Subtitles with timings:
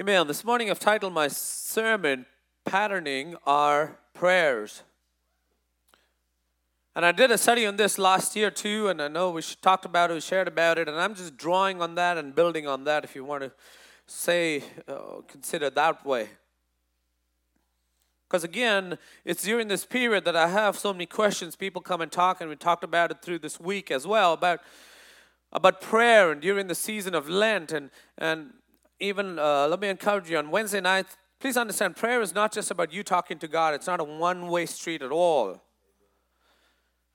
[0.00, 0.26] Amen.
[0.26, 2.24] This morning I've titled my sermon,
[2.64, 4.82] Patterning Our Prayers.
[6.96, 9.84] And I did a study on this last year too, and I know we talked
[9.84, 12.84] about it, we shared about it, and I'm just drawing on that and building on
[12.84, 13.52] that if you want to
[14.06, 16.30] say, uh, consider that way.
[18.26, 18.96] Because again,
[19.26, 21.56] it's during this period that I have so many questions.
[21.56, 24.60] People come and talk, and we talked about it through this week as well about
[25.52, 28.54] about prayer and during the season of Lent and and
[29.00, 31.06] even uh, let me encourage you on Wednesday night.
[31.40, 33.72] Please understand, prayer is not just about you talking to God.
[33.72, 35.62] It's not a one-way street at all.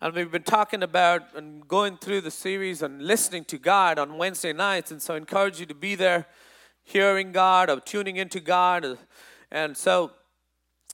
[0.02, 4.18] And we've been talking about and going through the series and listening to God on
[4.18, 6.26] Wednesday nights, and so I encourage you to be there,
[6.84, 8.98] hearing God or tuning into God,
[9.52, 10.12] and so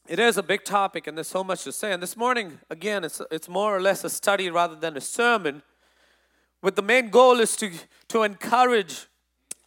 [0.08, 1.94] it is a big topic, and there's so much to say.
[1.94, 5.64] And this morning, again, it's, it's more or less a study rather than a sermon.
[6.62, 7.72] But the main goal is to,
[8.10, 9.08] to encourage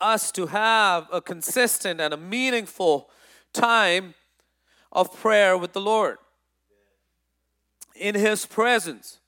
[0.00, 3.10] us to have a consistent and a meaningful
[3.52, 4.14] time
[4.92, 6.18] of prayer with the Lord
[7.96, 9.20] in His presence.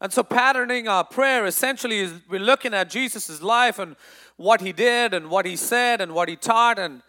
[0.00, 3.96] And so, patterning our prayer essentially is we're looking at Jesus' life and
[4.36, 7.02] what He did and what He said and what He taught and,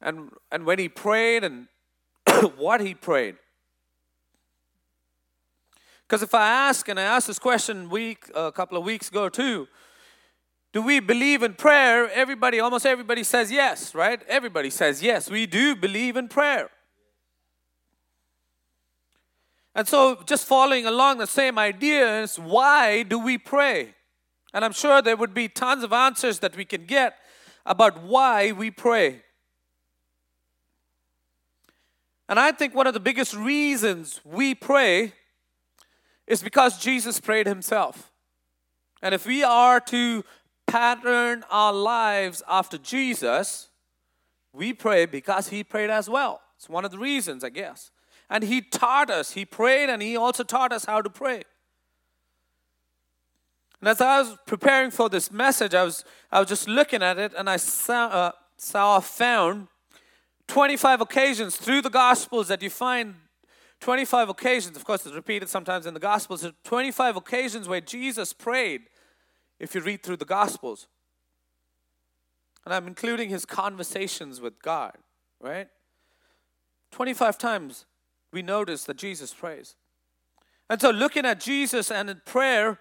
[0.00, 1.68] and, and when He prayed and
[2.56, 3.36] what he prayed.
[6.06, 9.28] Because if I ask, and I asked this question week a couple of weeks ago
[9.28, 9.66] too,
[10.72, 12.10] do we believe in prayer?
[12.10, 14.22] Everybody, almost everybody says yes, right?
[14.26, 15.30] Everybody says yes.
[15.30, 16.70] We do believe in prayer.
[19.74, 23.94] And so, just following along the same ideas, why do we pray?
[24.54, 27.16] And I'm sure there would be tons of answers that we can get
[27.64, 29.22] about why we pray.
[32.28, 35.12] And I think one of the biggest reasons we pray
[36.26, 38.10] is because Jesus prayed himself.
[39.02, 40.24] And if we are to
[40.66, 43.68] pattern our lives after Jesus,
[44.52, 46.40] we pray because he prayed as well.
[46.56, 47.90] It's one of the reasons, I guess.
[48.30, 51.42] And he taught us, he prayed, and he also taught us how to pray.
[53.80, 57.18] And as I was preparing for this message, I was, I was just looking at
[57.18, 59.66] it and I saw, uh, saw found
[60.46, 63.16] 25 occasions through the Gospels that you find
[63.80, 68.82] 25 occasions, of course, it's repeated sometimes in the Gospels, 25 occasions where Jesus prayed
[69.62, 70.88] if you read through the Gospels.
[72.64, 74.98] And I'm including his conversations with God,
[75.40, 75.68] right?
[76.90, 77.86] 25 times
[78.32, 79.76] we notice that Jesus prays.
[80.68, 82.78] And so, looking at Jesus and in prayer,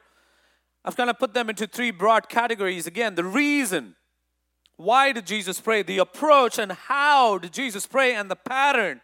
[0.84, 2.88] I've kind of put them into three broad categories.
[2.88, 3.96] Again, the reason
[4.78, 5.84] why did Jesus pray?
[5.84, 9.02] The approach and how did Jesus pray and the pattern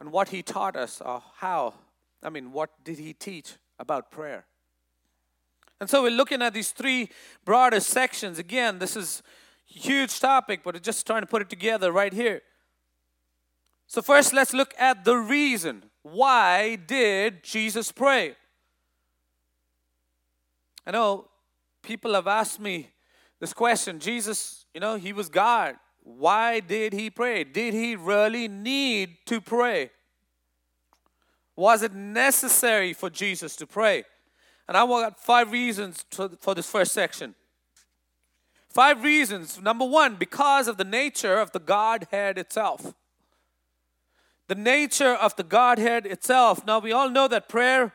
[0.00, 1.74] and what he taught us or how.
[2.22, 4.47] I mean, what did he teach about prayer?
[5.80, 7.08] And so we're looking at these three
[7.44, 8.38] broader sections.
[8.38, 9.22] Again, this is
[9.66, 12.42] huge topic, but we're just trying to put it together right here.
[13.86, 15.84] So first let's look at the reason.
[16.02, 18.34] Why did Jesus pray?
[20.86, 21.28] I know
[21.82, 22.90] people have asked me
[23.40, 25.76] this question Jesus, you know, he was God.
[26.02, 27.44] Why did he pray?
[27.44, 29.90] Did he really need to pray?
[31.54, 34.04] Was it necessary for Jesus to pray?
[34.68, 37.34] And I got five reasons to, for this first section.
[38.68, 39.60] Five reasons.
[39.60, 42.92] Number one, because of the nature of the Godhead itself.
[44.46, 46.66] The nature of the Godhead itself.
[46.66, 47.94] Now, we all know that prayer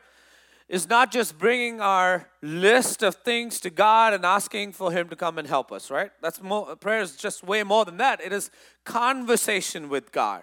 [0.68, 5.16] is not just bringing our list of things to God and asking for Him to
[5.16, 6.10] come and help us, right?
[6.22, 8.20] That's more, prayer is just way more than that.
[8.20, 8.50] It is
[8.84, 10.42] conversation with God.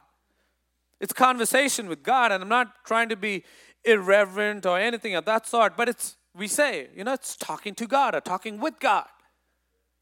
[0.99, 3.43] It's conversation with God, and I'm not trying to be
[3.83, 7.87] irreverent or anything of that sort, but it's, we say, you know, it's talking to
[7.87, 9.07] God or talking with God.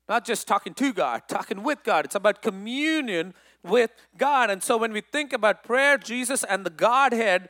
[0.07, 2.05] Not just talking to God, talking with God.
[2.05, 4.49] It's about communion with God.
[4.49, 7.49] And so when we think about prayer, Jesus and the Godhead,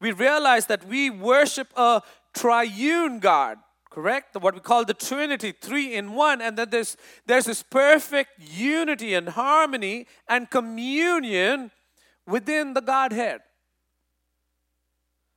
[0.00, 2.02] we realize that we worship a
[2.34, 3.58] triune God,
[3.90, 4.36] correct?
[4.40, 6.96] What we call the Trinity, three in one, and that there's,
[7.26, 11.72] there's this perfect unity and harmony and communion
[12.26, 13.40] within the Godhead.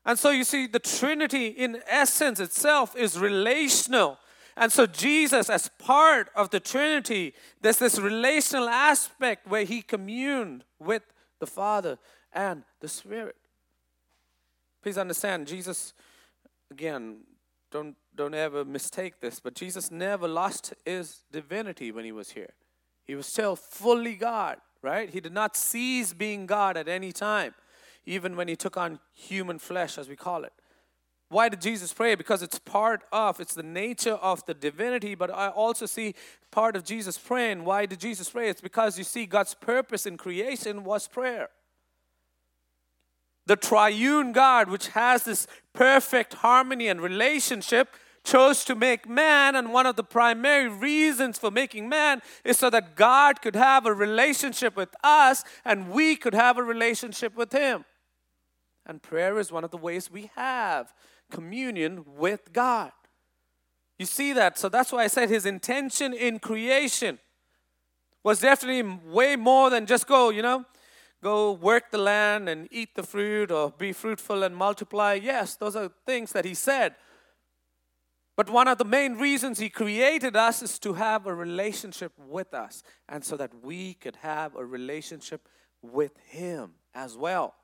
[0.09, 4.17] And so you see, the Trinity in essence itself is relational.
[4.57, 10.63] And so, Jesus, as part of the Trinity, there's this relational aspect where he communed
[10.79, 11.03] with
[11.39, 11.99] the Father
[12.33, 13.35] and the Spirit.
[14.81, 15.93] Please understand, Jesus,
[16.71, 17.17] again,
[17.71, 22.53] don't, don't ever mistake this, but Jesus never lost his divinity when he was here.
[23.05, 25.07] He was still fully God, right?
[25.07, 27.53] He did not cease being God at any time,
[28.09, 30.51] even when he took on human flesh, as we call it.
[31.29, 32.15] Why did Jesus pray?
[32.15, 36.15] Because it's part of, it's the nature of the divinity, but I also see
[36.49, 37.65] part of Jesus praying.
[37.65, 38.49] Why did Jesus pray?
[38.49, 41.49] It's because you see God's purpose in creation was prayer.
[43.45, 47.89] The triune God, which has this perfect harmony and relationship,
[48.23, 52.71] chose to make man, and one of the primary reasons for making man is so
[52.71, 57.51] that God could have a relationship with us and we could have a relationship with
[57.51, 57.85] Him.
[58.85, 60.93] And prayer is one of the ways we have
[61.31, 62.91] communion with God.
[63.97, 64.57] You see that?
[64.57, 67.19] So that's why I said his intention in creation
[68.23, 70.65] was definitely way more than just go, you know,
[71.21, 75.13] go work the land and eat the fruit or be fruitful and multiply.
[75.13, 76.95] Yes, those are things that he said.
[78.37, 82.53] But one of the main reasons he created us is to have a relationship with
[82.53, 85.49] us and so that we could have a relationship
[85.81, 87.55] with him as well.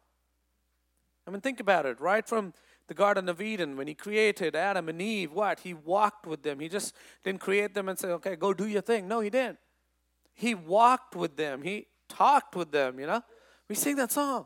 [1.27, 2.27] I mean, think about it, right?
[2.27, 2.53] From
[2.87, 5.61] the Garden of Eden, when he created Adam and Eve, what?
[5.61, 6.59] He walked with them.
[6.59, 6.93] He just
[7.23, 9.07] didn't create them and say, okay, go do your thing.
[9.07, 9.57] No, he didn't.
[10.33, 11.63] He walked with them.
[11.63, 13.21] He talked with them, you know?
[13.67, 14.45] We sing that song.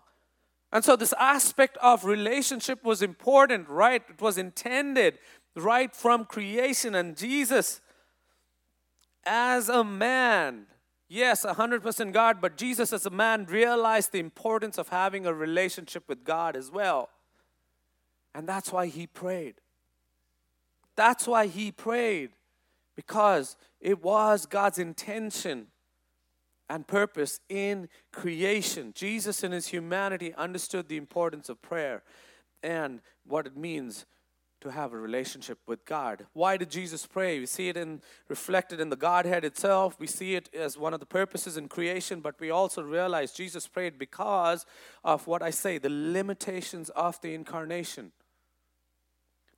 [0.71, 4.03] And so this aspect of relationship was important, right?
[4.07, 5.17] It was intended
[5.55, 6.95] right from creation.
[6.95, 7.81] And Jesus,
[9.25, 10.67] as a man,
[11.09, 16.03] yes, 100% God, but Jesus as a man realized the importance of having a relationship
[16.07, 17.09] with God as well.
[18.33, 19.55] And that's why he prayed.
[20.95, 22.31] That's why he prayed,
[22.95, 25.67] because it was God's intention
[26.69, 28.91] and purpose in creation.
[28.93, 32.03] Jesus, in his humanity, understood the importance of prayer
[32.61, 34.05] and what it means
[34.61, 36.25] to have a relationship with God.
[36.33, 37.39] Why did Jesus pray?
[37.39, 39.99] We see it in reflected in the Godhead itself.
[39.99, 43.67] We see it as one of the purposes in creation, but we also realize Jesus
[43.67, 44.65] prayed because
[45.03, 48.11] of what I say, the limitations of the incarnation.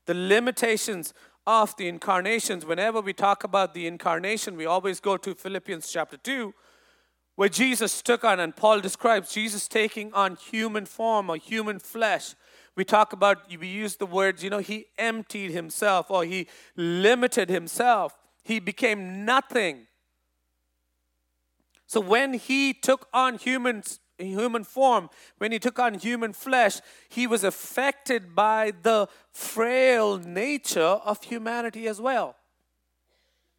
[0.05, 1.13] The limitations
[1.47, 2.65] of the incarnations.
[2.65, 6.53] Whenever we talk about the incarnation, we always go to Philippians chapter 2,
[7.35, 12.35] where Jesus took on, and Paul describes Jesus taking on human form or human flesh
[12.81, 17.47] we talk about, we use the words, you know, he emptied himself or he limited
[17.47, 18.17] himself.
[18.43, 19.85] He became nothing.
[21.85, 23.83] So when he took on human,
[24.17, 30.81] human form, when he took on human flesh, he was affected by the frail nature
[30.81, 32.35] of humanity as well.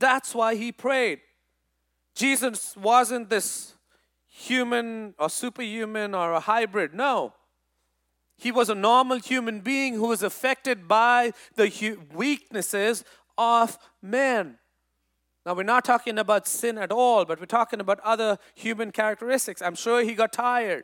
[0.01, 1.21] That's why he prayed.
[2.17, 3.75] Jesus wasn't this
[4.27, 6.93] human or superhuman or a hybrid.
[6.93, 7.35] No.
[8.43, 13.05] He was a normal human being who was affected by the weaknesses
[13.39, 14.59] of men.
[15.47, 19.63] Now, we're not talking about sin at all, but we're talking about other human characteristics.
[19.63, 20.83] I'm sure he got tired.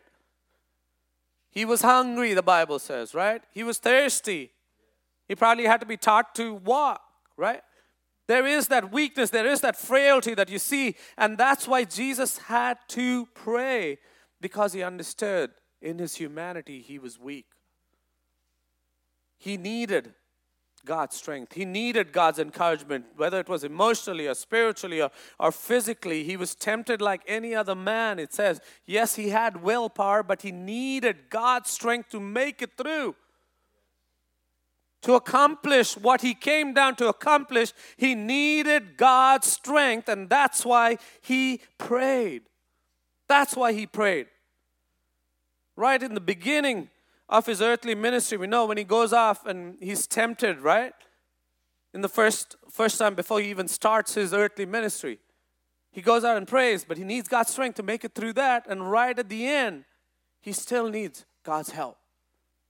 [1.51, 3.43] He was hungry, the Bible says, right?
[3.53, 4.53] He was thirsty.
[5.27, 7.01] He probably had to be taught to walk,
[7.37, 7.63] right?
[8.29, 12.39] There is that weakness, there is that frailty that you see, and that's why Jesus
[12.39, 13.99] had to pray
[14.41, 17.47] because he understood in his humanity, he was weak.
[19.37, 20.15] He needed
[20.85, 21.53] God's strength.
[21.53, 26.25] He needed God's encouragement, whether it was emotionally or spiritually or, or physically.
[26.25, 28.19] He was tempted like any other man.
[28.19, 33.15] It says, yes, he had willpower, but he needed God's strength to make it through.
[35.03, 40.99] To accomplish what he came down to accomplish, he needed God's strength, and that's why
[41.21, 42.43] he prayed.
[43.29, 44.27] That's why he prayed
[45.79, 46.91] right in the beginning
[47.29, 50.93] of his earthly ministry, we know when he goes off and he's tempted, right?
[51.95, 55.21] In the first first time before he even starts his earthly ministry.
[55.91, 58.67] He goes out and prays, but he needs God's strength to make it through that.
[58.69, 59.85] And right at the end,
[60.41, 61.97] he still needs God's help.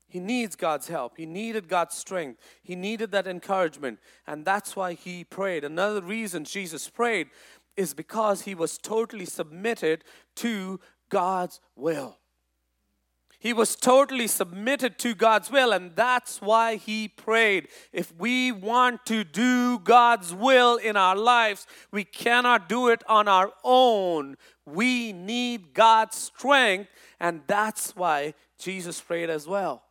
[0.07, 1.17] He needs God's help.
[1.17, 2.41] He needed God's strength.
[2.62, 3.99] He needed that encouragement.
[4.27, 5.65] And that's why he prayed.
[5.65, 7.29] Another reason Jesus prayed
[7.77, 10.05] is because he was totally submitted
[10.37, 12.19] to God's will.
[13.40, 17.68] He was totally submitted to God's will, and that's why he prayed.
[17.92, 23.28] If we want to do God's will in our lives, we cannot do it on
[23.28, 24.37] our own.
[24.66, 26.90] We need God's strength,
[27.21, 29.85] and that's why Jesus prayed as well.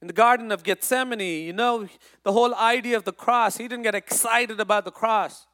[0.00, 1.86] In the Garden of Gethsemane, you know,
[2.24, 5.46] the whole idea of the cross, he didn't get excited about the cross.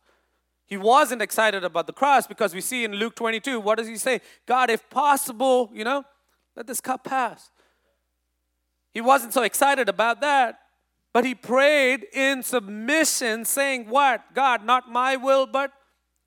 [0.68, 3.96] He wasn't excited about the cross because we see in Luke 22, what does he
[3.96, 4.20] say?
[4.44, 6.04] God, if possible, you know,
[6.54, 7.50] let this cup pass.
[8.92, 10.58] He wasn't so excited about that,
[11.14, 14.34] but he prayed in submission, saying, What?
[14.34, 15.72] God, not my will, but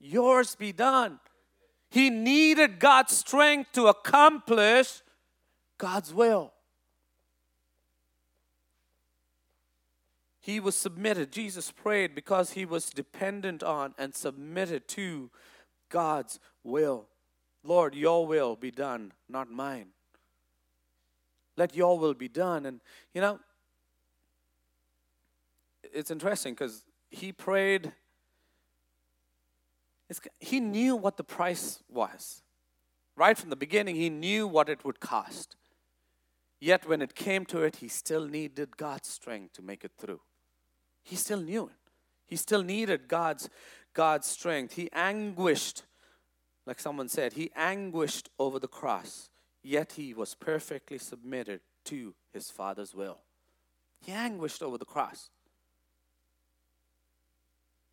[0.00, 1.20] yours be done.
[1.90, 5.02] He needed God's strength to accomplish
[5.78, 6.52] God's will.
[10.42, 11.30] He was submitted.
[11.30, 15.30] Jesus prayed because he was dependent on and submitted to
[15.88, 17.06] God's will.
[17.62, 19.90] Lord, your will be done, not mine.
[21.56, 22.66] Let your will be done.
[22.66, 22.80] And,
[23.14, 23.38] you know,
[25.84, 27.92] it's interesting because he prayed,
[30.40, 32.42] he knew what the price was.
[33.14, 35.54] Right from the beginning, he knew what it would cost.
[36.58, 40.20] Yet when it came to it, he still needed God's strength to make it through.
[41.02, 41.90] He still knew it.
[42.26, 43.48] He still needed God's
[43.94, 44.74] God's strength.
[44.74, 45.82] He anguished,
[46.66, 49.28] like someone said, he anguished over the cross,
[49.62, 53.18] yet he was perfectly submitted to his Father's will.
[54.00, 55.30] He anguished over the cross.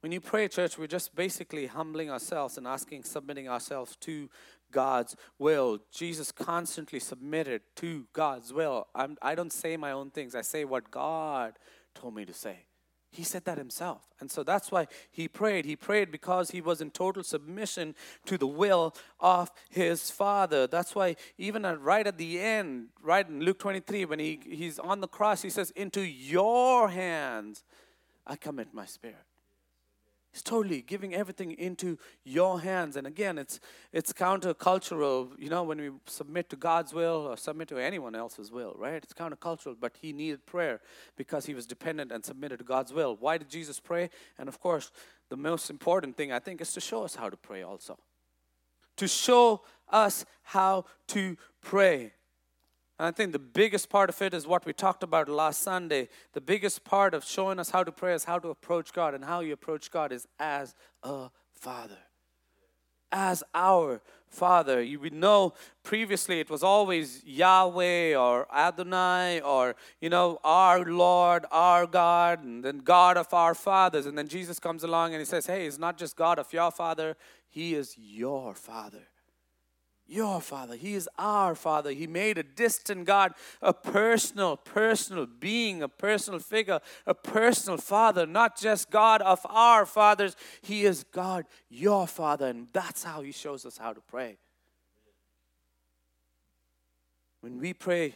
[0.02, 4.30] When you pray, church, we're just basically humbling ourselves and asking, submitting ourselves to
[4.72, 5.80] God's will.
[5.92, 8.88] Jesus constantly submitted to God's will.
[8.96, 11.60] I'm, I do not say my own things, I say what God
[11.94, 12.66] told me to say.
[13.12, 14.08] He said that himself.
[14.20, 15.66] And so that's why he prayed.
[15.66, 20.68] He prayed because he was in total submission to the will of his Father.
[20.68, 24.78] That's why, even at, right at the end, right in Luke 23, when he, he's
[24.78, 27.64] on the cross, he says, Into your hands
[28.28, 29.29] I commit my spirit.
[30.32, 32.96] He's totally giving everything into your hands.
[32.96, 33.60] And again, it's
[33.92, 38.52] it's countercultural, you know, when we submit to God's will or submit to anyone else's
[38.52, 39.02] will, right?
[39.04, 40.82] It's countercultural, but he needed prayer
[41.18, 43.18] because he was dependent and submitted to God's will.
[43.20, 44.12] Why did Jesus pray?
[44.38, 44.92] And of course,
[45.30, 47.98] the most important thing I think is to show us how to pray also.
[48.98, 52.14] To show us how to pray.
[53.00, 56.10] And I think the biggest part of it is what we talked about last Sunday.
[56.34, 59.14] The biggest part of showing us how to pray is how to approach God.
[59.14, 61.98] And how you approach God is as a father.
[63.10, 64.82] As our Father.
[64.82, 71.46] You would know previously it was always Yahweh or Adonai or, you know, our Lord,
[71.52, 74.06] our God, and then God of our fathers.
[74.06, 76.70] And then Jesus comes along and he says, hey, he's not just God of your
[76.70, 79.09] father, he is your Father
[80.10, 80.76] your Father.
[80.76, 81.92] He is our Father.
[81.92, 88.26] He made a distant God a personal, personal being, a personal figure, a personal Father,
[88.26, 90.36] not just God of our fathers.
[90.62, 92.48] He is God, your Father.
[92.48, 94.38] And that's how He shows us how to pray.
[97.42, 98.16] When we pray,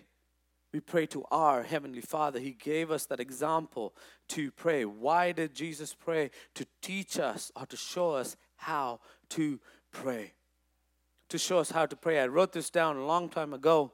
[0.73, 2.39] we pray to our Heavenly Father.
[2.39, 3.93] He gave us that example
[4.29, 4.85] to pray.
[4.85, 6.31] Why did Jesus pray?
[6.55, 9.59] To teach us or to show us how to
[9.91, 10.33] pray
[11.33, 12.19] to show us how to pray.
[12.19, 13.91] I wrote this down a long time ago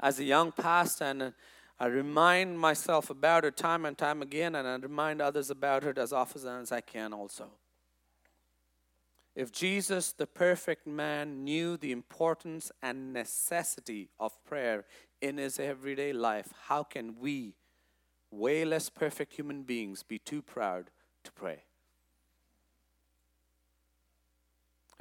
[0.00, 1.30] as a young pastor, and uh,
[1.78, 5.98] I remind myself about it time and time again, and I remind others about it
[5.98, 7.52] as often as I can also.
[9.36, 14.84] If Jesus, the perfect man, knew the importance and necessity of prayer
[15.20, 17.54] in his everyday life, how can we,
[18.28, 20.90] way less perfect human beings, be too proud
[21.22, 21.62] to pray?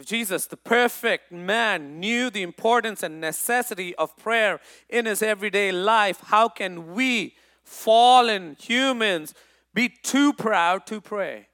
[0.02, 5.72] If Jesus, the perfect man, knew the importance and necessity of prayer in his everyday
[5.72, 9.36] life, how can we, fallen humans,
[9.76, 11.50] be too proud to pray?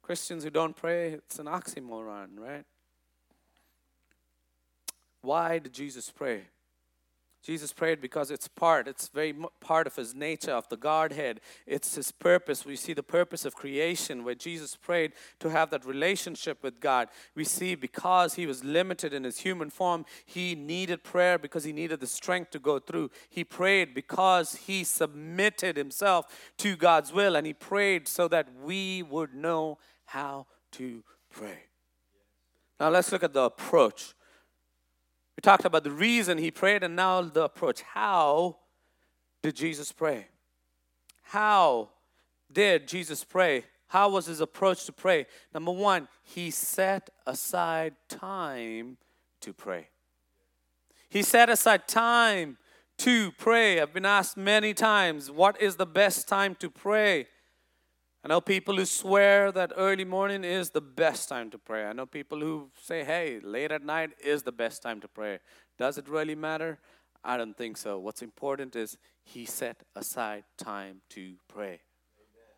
[0.00, 2.64] Christians who don't pray, it's an oxymoron, right?
[5.20, 6.44] Why did Jesus pray?
[7.46, 11.40] Jesus prayed because it's part, it's very part of his nature, of the Godhead.
[11.64, 12.64] It's his purpose.
[12.64, 17.06] We see the purpose of creation where Jesus prayed to have that relationship with God.
[17.36, 21.72] We see because he was limited in his human form, he needed prayer because he
[21.72, 23.12] needed the strength to go through.
[23.30, 26.26] He prayed because he submitted himself
[26.58, 31.66] to God's will and he prayed so that we would know how to pray.
[32.80, 34.16] Now let's look at the approach.
[35.36, 37.82] We talked about the reason he prayed and now the approach.
[37.82, 38.56] How
[39.42, 40.28] did Jesus pray?
[41.22, 41.90] How
[42.50, 43.64] did Jesus pray?
[43.88, 45.26] How was his approach to pray?
[45.52, 48.96] Number one, he set aside time
[49.40, 49.88] to pray.
[51.08, 52.58] He set aside time
[52.98, 53.80] to pray.
[53.80, 57.26] I've been asked many times, what is the best time to pray?
[58.26, 61.84] I know people who swear that early morning is the best time to pray.
[61.84, 65.38] I know people who say, hey, late at night is the best time to pray.
[65.78, 66.80] Does it really matter?
[67.22, 68.00] I don't think so.
[68.00, 71.82] What's important is he set aside time to pray.
[72.18, 72.56] Amen.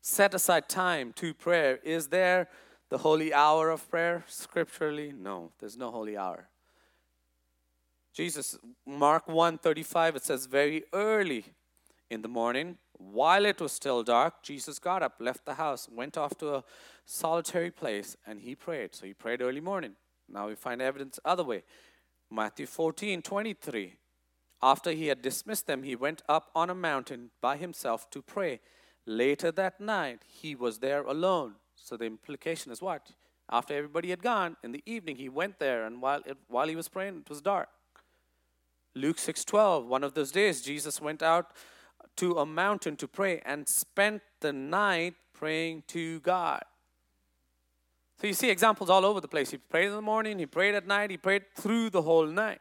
[0.00, 1.80] Set aside time to prayer.
[1.82, 2.48] Is there
[2.90, 5.12] the holy hour of prayer scripturally?
[5.12, 6.50] No, there's no holy hour.
[8.12, 8.56] Jesus,
[8.86, 11.46] Mark 1:35, it says very early
[12.08, 12.78] in the morning
[13.12, 16.64] while it was still dark, Jesus got up, left the house, went off to a
[17.04, 18.94] solitary place, and he prayed.
[18.94, 19.96] So he prayed early morning.
[20.28, 21.62] Now we find evidence other way.
[22.30, 23.96] Matthew 14 23.
[24.62, 28.60] After he had dismissed them, he went up on a mountain by himself to pray.
[29.06, 31.56] Later that night, he was there alone.
[31.76, 33.10] So the implication is what?
[33.50, 36.76] After everybody had gone, in the evening, he went there, and while, it, while he
[36.76, 37.68] was praying, it was dark.
[38.94, 41.52] Luke 6:12 One of those days Jesus went out
[42.16, 46.62] to a mountain to pray and spent the night praying to God.
[48.20, 49.50] So you see examples all over the place.
[49.50, 52.60] He prayed in the morning, he prayed at night, he prayed through the whole night.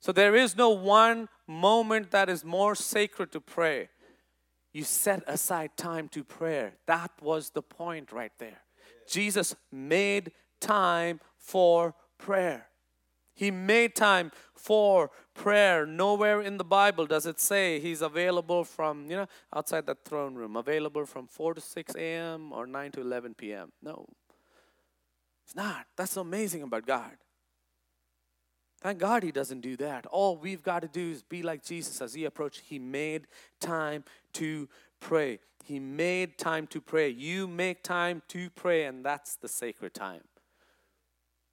[0.00, 3.88] So there is no one moment that is more sacred to pray.
[4.72, 6.72] You set aside time to prayer.
[6.86, 8.62] That was the point right there.
[9.06, 12.66] Jesus made time for prayer.
[13.34, 15.86] He made time for prayer.
[15.86, 20.34] Nowhere in the Bible does it say he's available from, you know, outside the throne
[20.34, 22.52] room, available from 4 to 6 a.m.
[22.52, 23.72] or 9 to 11 p.m.
[23.82, 24.06] No.
[25.44, 25.86] It's not.
[25.96, 27.12] That's amazing about God.
[28.80, 30.06] Thank God he doesn't do that.
[30.06, 32.62] All we've got to do is be like Jesus as he approached.
[32.66, 33.28] He made
[33.60, 34.02] time
[34.34, 35.38] to pray.
[35.64, 37.08] He made time to pray.
[37.08, 40.22] You make time to pray, and that's the sacred time.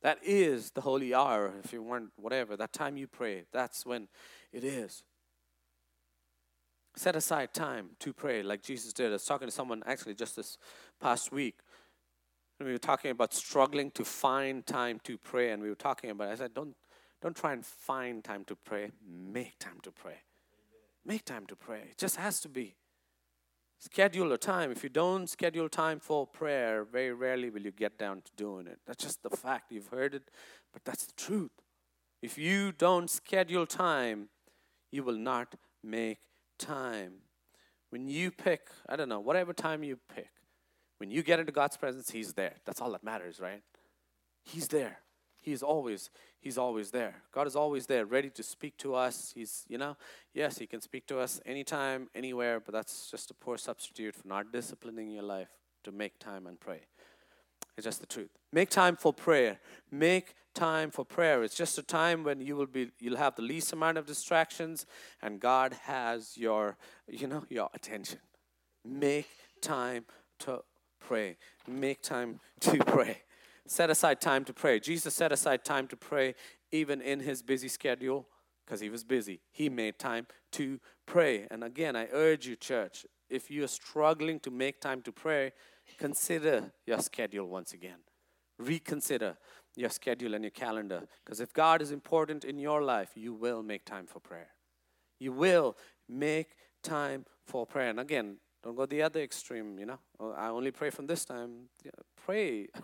[0.01, 4.07] That is the holy hour, if you want, whatever, that time you pray, that's when
[4.53, 5.03] it is.
[6.95, 9.09] Set aside time to pray like Jesus did.
[9.09, 10.57] I was talking to someone actually just this
[11.01, 11.59] past week.
[12.59, 16.09] And we were talking about struggling to find time to pray, and we were talking
[16.09, 16.75] about, I said, don't,
[17.21, 20.15] don't try and find time to pray, make time to pray.
[21.05, 21.81] Make time to pray.
[21.91, 22.75] It just has to be.
[23.79, 24.71] Schedule a time.
[24.71, 28.67] If you don't schedule time for prayer, very rarely will you get down to doing
[28.67, 28.79] it.
[28.85, 29.71] That's just the fact.
[29.71, 30.29] You've heard it,
[30.73, 31.51] but that's the truth.
[32.21, 34.27] If you don't schedule time,
[34.91, 36.19] you will not make
[36.57, 37.13] time.
[37.89, 40.29] When you pick, I don't know, whatever time you pick,
[40.97, 42.55] when you get into God's presence, He's there.
[42.65, 43.61] That's all that matters, right?
[44.43, 44.99] He's there.
[45.49, 47.15] He's always, He's always there.
[47.31, 49.33] God is always there, ready to speak to us.
[49.35, 49.97] He's, you know,
[50.33, 54.27] yes, He can speak to us anytime, anywhere, but that's just a poor substitute for
[54.27, 55.49] not disciplining your life
[55.83, 56.81] to make time and pray.
[57.75, 58.29] It's just the truth.
[58.53, 59.59] Make time for prayer.
[59.91, 61.43] Make time for prayer.
[61.43, 64.85] It's just a time when you will be you'll have the least amount of distractions
[65.21, 68.19] and God has your, you know, your attention.
[68.85, 69.29] Make
[69.61, 70.05] time
[70.39, 70.63] to
[70.99, 71.37] pray.
[71.67, 73.23] Make time to pray
[73.69, 74.79] set aside time to pray.
[74.79, 76.33] Jesus set aside time to pray
[76.71, 78.27] even in his busy schedule
[78.65, 79.41] because he was busy.
[79.51, 81.47] He made time to pray.
[81.51, 85.53] And again, I urge you, church, if you're struggling to make time to pray,
[85.97, 87.99] consider your schedule once again.
[88.57, 89.37] Reconsider
[89.75, 91.03] your schedule and your calendar.
[91.23, 94.49] Because if God is important in your life, you will make time for prayer.
[95.19, 95.77] You will
[96.07, 97.89] make time for prayer.
[97.89, 99.99] And again, don't go the other extreme, you know.
[100.19, 101.69] Oh, I only pray from this time.
[101.83, 101.91] Yeah,
[102.25, 102.67] pray.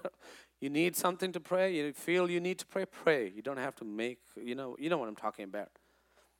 [0.61, 3.31] You need something to pray, you feel you need to pray, pray.
[3.35, 5.69] You don't have to make, you know, you know what I'm talking about.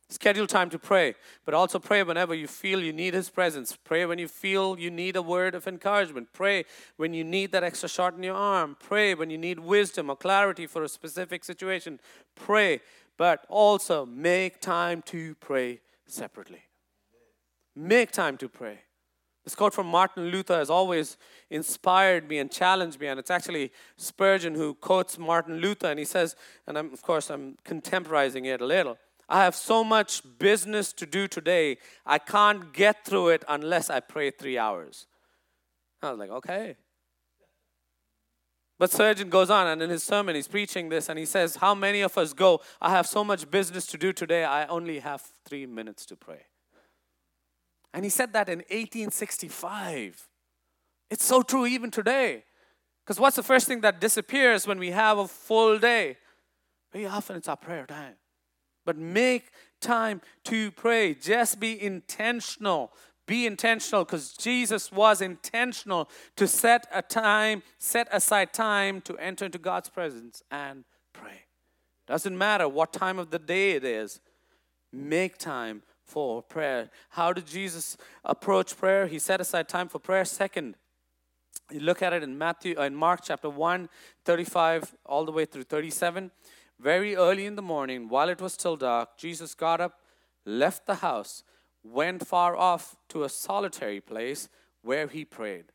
[0.10, 3.76] Schedule time to pray, but also pray whenever you feel you need His presence.
[3.84, 6.30] Pray when you feel you need a word of encouragement.
[6.32, 8.78] Pray when you need that extra shot in your arm.
[8.80, 12.00] Pray when you need wisdom or clarity for a specific situation.
[12.36, 12.82] Pray,
[13.18, 16.62] but also make time to pray separately.
[17.76, 18.85] Make time to pray.
[19.46, 21.18] This quote from Martin Luther has always
[21.52, 26.06] inspired me and challenged me, and it's actually Spurgeon who quotes Martin Luther, and he
[26.06, 28.98] says, and I'm, of course I'm contemporizing it a little.
[29.30, 31.78] I have so much business to do today,
[32.08, 35.06] I can't get through it unless I pray three hours.
[36.02, 36.76] I was like, okay.
[38.80, 41.74] But Spurgeon goes on, and in his sermon, he's preaching this, and he says, How
[41.74, 45.22] many of us go, I have so much business to do today, I only have
[45.46, 46.42] three minutes to pray.
[47.96, 50.28] And he said that in 1865.
[51.10, 52.44] It's so true even today.
[53.02, 56.18] Because what's the first thing that disappears when we have a full day?
[56.92, 58.16] Very often it's our prayer time.
[58.86, 61.14] But make time to pray.
[61.14, 62.92] Just be intentional.
[63.28, 69.46] Be intentional because Jesus was intentional to set a time, set aside time to enter
[69.46, 71.46] into God's presence and pray.
[72.08, 74.20] Doesn't matter what time of the day it is,
[74.92, 76.90] make time for prayer.
[77.10, 79.08] How did Jesus approach prayer?
[79.08, 80.26] He set aside time for prayer.
[80.26, 80.76] Second,
[81.72, 83.90] you look at it in Matthew uh, in Mark chapter 1,
[84.24, 86.32] 35 all the way through 37.
[86.80, 90.02] Very early in the morning, while it was still dark, Jesus got up,
[90.46, 91.44] left the house,
[91.84, 94.50] went far off to a solitary place
[94.82, 95.66] where he prayed.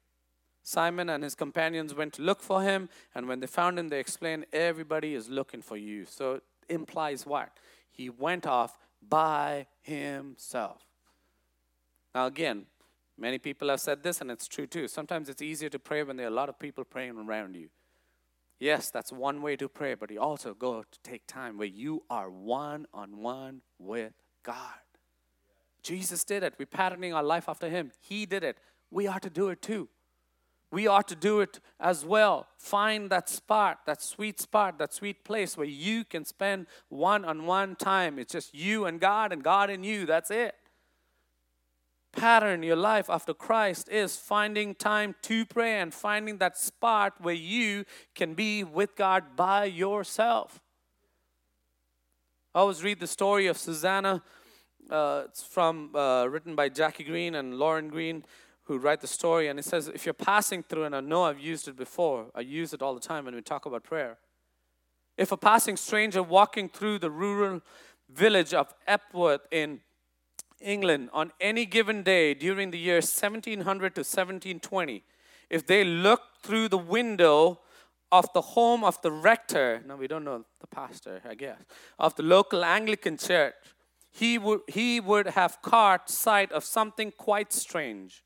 [0.62, 3.98] Simon and his companions went to look for him, and when they found him, they
[3.98, 6.04] explained, Everybody is looking for you.
[6.04, 7.50] So implies what?
[7.90, 10.82] He went off by himself.
[12.14, 12.66] Now, again,
[13.18, 14.88] many people have said this, and it's true too.
[14.88, 17.68] Sometimes it's easier to pray when there are a lot of people praying around you.
[18.58, 22.02] Yes, that's one way to pray, but you also go to take time where you
[22.10, 24.74] are one on one with God.
[25.82, 26.54] Jesus did it.
[26.58, 27.90] We're patterning our life after Him.
[28.00, 28.58] He did it.
[28.90, 29.88] We are to do it too.
[30.72, 32.46] We ought to do it as well.
[32.56, 37.46] Find that spot, that sweet spot, that sweet place where you can spend one on
[37.46, 38.18] one time.
[38.18, 40.06] It's just you and God and God and you.
[40.06, 40.54] That's it.
[42.12, 47.34] Pattern your life after Christ is finding time to pray and finding that spot where
[47.34, 50.60] you can be with God by yourself.
[52.52, 54.22] I always read the story of Susanna.
[54.90, 58.24] Uh, it's from uh, written by Jackie Green and Lauren Green
[58.70, 61.40] who write the story, and it says, if you're passing through, and I know I've
[61.40, 64.16] used it before, I use it all the time when we talk about prayer.
[65.16, 67.62] If a passing stranger walking through the rural
[68.08, 69.80] village of Epworth in
[70.60, 75.02] England on any given day during the year 1700 to 1720,
[75.50, 77.58] if they looked through the window
[78.12, 81.58] of the home of the rector, now we don't know the pastor, I guess,
[81.98, 83.54] of the local Anglican church,
[84.12, 88.22] he would, he would have caught sight of something quite strange.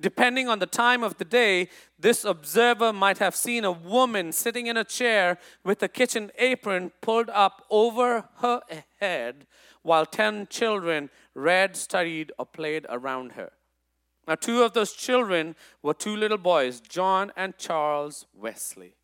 [0.00, 4.68] Depending on the time of the day, this observer might have seen a woman sitting
[4.68, 8.60] in a chair with a kitchen apron pulled up over her
[9.00, 9.46] head
[9.82, 13.50] while 10 children read, studied, or played around her.
[14.28, 18.94] Now, two of those children were two little boys, John and Charles Wesley.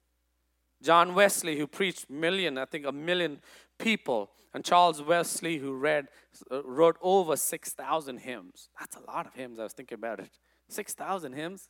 [0.83, 3.41] John Wesley, who preached million, I think a million
[3.79, 6.09] people, and Charles Wesley, who read,
[6.53, 8.69] uh, wrote over 6,000 hymns.
[8.79, 9.59] That's a lot of hymns.
[9.59, 10.31] I was thinking about it.
[10.75, 11.69] 6,000 hymns.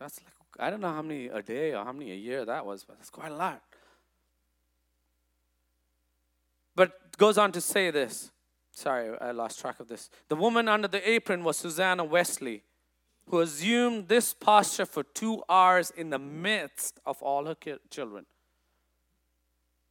[0.00, 2.64] That's like, I don't know how many a day or how many a year that
[2.66, 3.62] was, but that's quite a lot.
[6.74, 8.30] But goes on to say this.
[8.72, 10.10] Sorry, I lost track of this.
[10.28, 12.64] The woman under the apron was Susanna Wesley,
[13.28, 17.56] who assumed this posture for two hours in the midst of all her
[17.90, 18.26] children.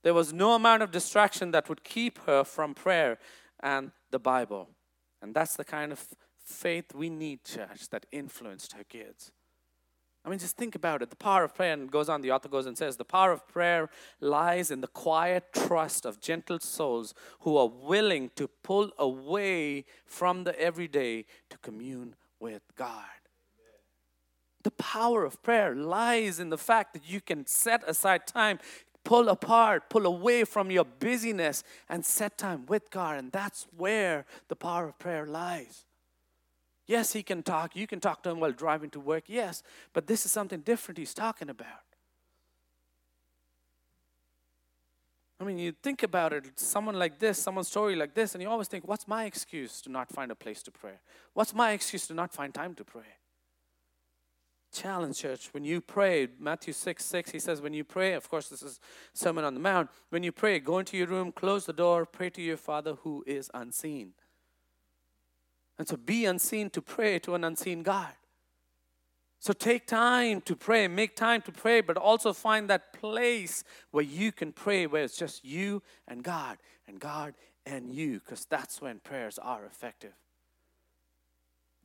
[0.04, 3.18] There was no amount of distraction that would keep her from prayer
[3.62, 4.68] and the Bible.
[5.22, 6.06] And that's the kind of
[6.44, 9.32] faith we need, church, that influenced her kids.
[10.26, 11.10] I mean, just think about it.
[11.10, 13.46] The power of prayer, and goes on, the author goes and says, the power of
[13.48, 13.90] prayer
[14.22, 20.46] lies in the quiet trust of gentle souls who are willing to pull away from
[20.46, 23.04] the everyday to commune with God.
[24.64, 28.60] The power of prayer lies in the fact that you can set aside time,
[29.04, 33.18] pull apart, pull away from your busyness, and set time with God.
[33.18, 35.84] And that's where the power of prayer lies.
[36.94, 37.76] Yes, he can talk.
[37.76, 39.24] You can talk to him while driving to work.
[39.26, 41.88] Yes, but this is something different he's talking about.
[45.40, 48.48] I mean, you think about it, someone like this, someone's story like this, and you
[48.48, 50.98] always think, what's my excuse to not find a place to pray?
[51.34, 53.12] What's my excuse to not find time to pray?
[54.72, 58.50] Challenge, church, when you pray, Matthew 6 6, he says, when you pray, of course,
[58.50, 58.80] this is
[59.14, 62.30] Sermon on the Mount, when you pray, go into your room, close the door, pray
[62.30, 64.14] to your Father who is unseen.
[65.78, 68.14] And so be unseen to pray to an unseen God.
[69.40, 74.04] So take time to pray, make time to pray, but also find that place where
[74.04, 76.58] you can pray where it's just you and God
[76.88, 77.34] and God
[77.66, 80.14] and you, because that's when prayers are effective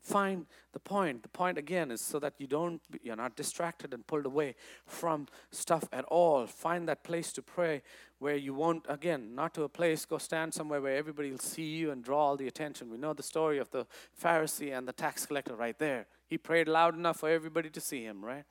[0.00, 1.22] find the point.
[1.22, 4.54] The point again is so that you don't you're not distracted and pulled away
[4.86, 6.46] from stuff at all.
[6.46, 7.82] Find that place to pray
[8.18, 11.76] where you won't again not to a place go stand somewhere where everybody will see
[11.76, 12.90] you and draw all the attention.
[12.90, 13.86] We know the story of the
[14.22, 16.06] pharisee and the tax collector right there.
[16.26, 18.44] He prayed loud enough for everybody to see him right?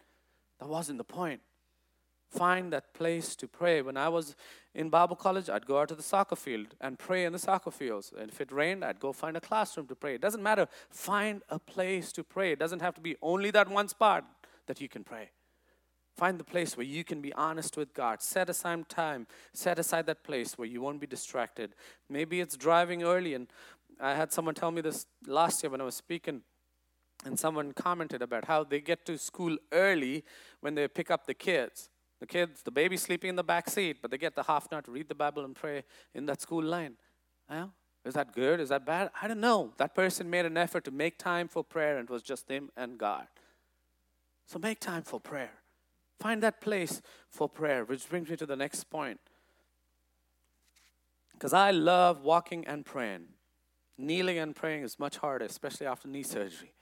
[0.59, 1.41] That wasn't the point
[2.29, 3.81] find that place to pray.
[3.81, 4.35] When I was
[4.73, 7.71] in Bible college, I'd go out to the soccer field and pray in the soccer
[7.71, 8.13] fields.
[8.17, 10.15] And if it rained, I'd go find a classroom to pray.
[10.15, 10.67] It doesn't matter.
[10.89, 12.51] Find a place to pray.
[12.51, 14.25] It doesn't have to be only that one spot
[14.67, 15.31] that you can pray.
[16.15, 18.21] Find the place where you can be honest with God.
[18.21, 19.27] Set aside time.
[19.53, 21.75] Set aside that place where you won't be distracted.
[22.09, 23.35] Maybe it's driving early.
[23.35, 23.47] And
[24.01, 26.41] I had someone tell me this last year when I was speaking.
[27.25, 30.23] And someone commented about how they get to school early
[30.61, 33.97] when they pick up the kids the kids, the baby sleeping in the back seat,
[34.01, 36.95] but they get the half to read the Bible and pray in that school line.
[37.49, 38.59] Well, is that good?
[38.59, 39.11] Is that bad?
[39.21, 39.73] I don't know.
[39.77, 42.69] That person made an effort to make time for prayer, and it was just them
[42.75, 43.27] and God.
[44.45, 45.51] So make time for prayer.
[46.19, 49.19] Find that place for prayer, which brings me to the next point.
[51.33, 53.25] Because I love walking and praying.
[53.97, 56.73] Kneeling and praying is much harder, especially after knee surgery.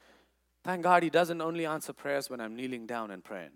[0.63, 3.51] Thank God He doesn't only answer prayers when I'm kneeling down and praying.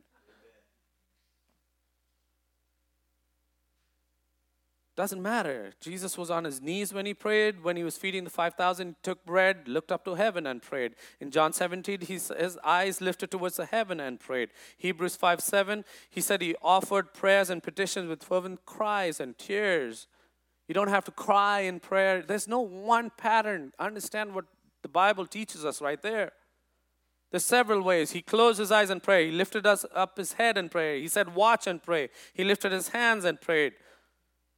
[4.99, 5.71] Doesn't matter.
[5.79, 7.63] Jesus was on his knees when he prayed.
[7.63, 10.95] When he was feeding the 5,000, he took bread, looked up to heaven and prayed.
[11.21, 14.49] In John 17, his, his eyes lifted towards the heaven and prayed.
[14.77, 20.07] Hebrews 5 7, he said he offered prayers and petitions with fervent cries and tears.
[20.67, 22.21] You don't have to cry in prayer.
[22.21, 23.71] There's no one pattern.
[23.79, 24.47] Understand what
[24.81, 26.33] the Bible teaches us right there.
[27.31, 28.12] There's several ways.
[28.12, 29.31] He closed his eyes and prayed.
[29.31, 31.01] He lifted us up his head and prayed.
[31.01, 32.09] He said, Watch and pray.
[32.33, 33.75] He lifted his hands and prayed.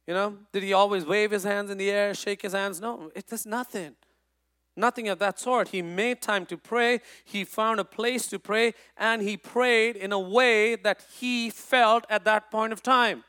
[0.06, 2.80] You know, did he always wave his hands in the air, shake his hands?
[2.80, 3.94] No, it is nothing.
[4.76, 5.68] Nothing of that sort.
[5.68, 7.00] He made time to pray.
[7.24, 12.04] He found a place to pray, and he prayed in a way that he felt
[12.08, 13.22] at that point of time.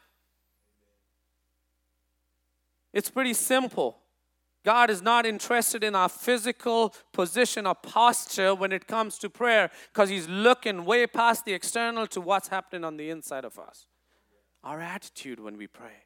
[2.94, 3.98] It's pretty simple.
[4.64, 9.70] God is not interested in our physical position or posture when it comes to prayer
[9.92, 13.88] because He's looking way past the external to what's happening on the inside of us.
[14.64, 16.06] Our attitude when we pray.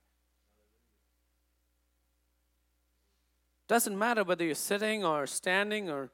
[3.68, 6.10] Doesn't matter whether you're sitting or standing or,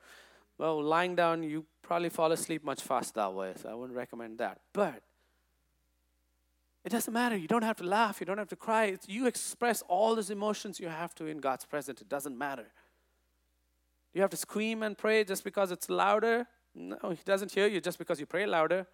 [0.58, 4.40] well, lying down, you probably fall asleep much faster that way, so I wouldn't recommend
[4.40, 4.60] that.
[4.74, 5.04] But
[6.84, 7.38] it doesn't matter.
[7.38, 8.86] You don't have to laugh, you don't have to cry.
[8.86, 12.02] It's, you express all those emotions you have to in God's presence.
[12.02, 12.68] It doesn't matter.
[14.14, 16.48] You have to scream and pray just because it's louder?
[16.76, 18.88] No, He doesn't hear you just because you pray louder.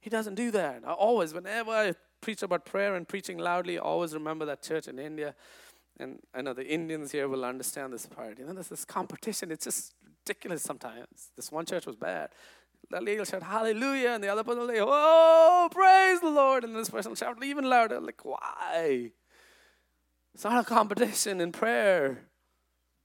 [0.00, 0.82] He doesn't do that.
[0.86, 4.88] I always, whenever I preach about prayer and preaching loudly, I always remember that church
[4.88, 5.34] in India
[5.98, 8.38] and I know the Indians here will understand this part.
[8.38, 9.50] You know, there's this competition.
[9.50, 11.30] It's just ridiculous sometimes.
[11.36, 12.30] This one church was bad.
[12.90, 16.64] The will shout hallelujah, and the other person will say, Oh, praise the Lord.
[16.64, 18.00] And this person will shout even louder.
[18.00, 19.10] Like, why?
[20.34, 22.28] It's not a competition in prayer.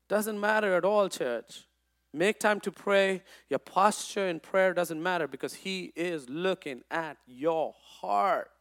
[0.07, 1.65] Doesn't matter at all, church.
[2.13, 3.23] Make time to pray.
[3.49, 8.51] Your posture in prayer doesn't matter because He is looking at your heart.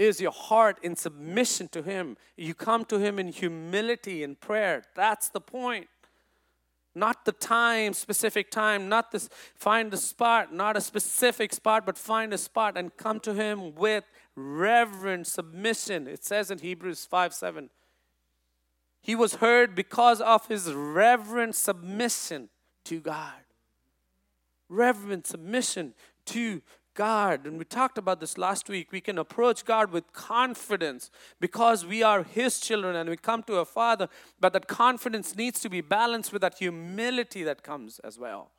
[0.00, 2.16] Is your heart in submission to Him?
[2.34, 4.82] You come to Him in humility in prayer.
[4.94, 5.88] That's the point.
[6.94, 11.98] Not the time, specific time, not this, find a spot, not a specific spot, but
[11.98, 16.08] find a spot and come to Him with reverent submission.
[16.08, 17.68] It says in Hebrews 5 7.
[19.02, 22.48] He was heard because of his reverent submission
[22.84, 23.44] to God.
[24.70, 25.92] Reverent submission
[26.24, 26.62] to
[27.00, 31.10] God, and we talked about this last week, we can approach God with confidence
[31.40, 34.06] because we are His children and we come to a Father,
[34.38, 38.50] but that confidence needs to be balanced with that humility that comes as well.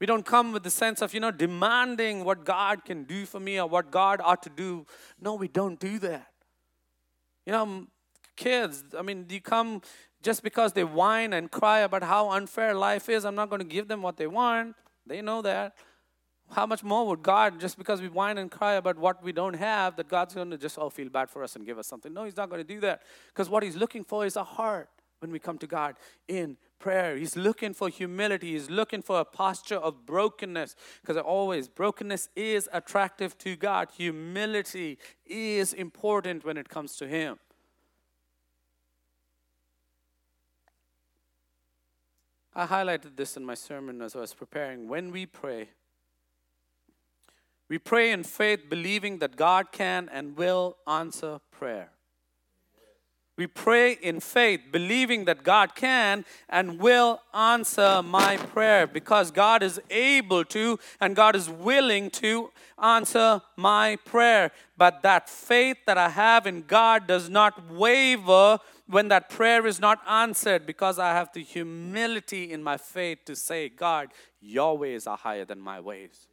[0.00, 3.38] We don't come with the sense of, you know, demanding what God can do for
[3.38, 4.84] me or what God ought to do.
[5.20, 6.32] No, we don't do that.
[7.46, 7.86] You know,
[8.34, 9.82] kids, I mean, you come
[10.20, 13.72] just because they whine and cry about how unfair life is, I'm not going to
[13.76, 14.74] give them what they want.
[15.06, 15.76] They know that.
[16.50, 19.54] How much more would God, just because we whine and cry about what we don't
[19.54, 22.12] have, that God's going to just oh feel bad for us and give us something?
[22.12, 23.02] No, He's not going to do that.
[23.28, 24.88] Because what He's looking for is a heart
[25.20, 27.16] when we come to God in prayer.
[27.16, 28.52] He's looking for humility.
[28.52, 30.74] He's looking for a posture of brokenness.
[31.00, 33.88] Because always, brokenness is attractive to God.
[33.96, 37.38] Humility is important when it comes to Him.
[42.54, 44.88] I highlighted this in my sermon as I was preparing.
[44.88, 45.68] When we pray,
[47.68, 51.90] we pray in faith, believing that God can and will answer prayer.
[53.36, 59.62] We pray in faith, believing that God can and will answer my prayer because God
[59.62, 62.50] is able to and God is willing to
[62.82, 64.50] answer my prayer.
[64.76, 69.78] But that faith that I have in God does not waver when that prayer is
[69.78, 74.08] not answered because I have the humility in my faith to say, God,
[74.40, 76.26] your ways are higher than my ways.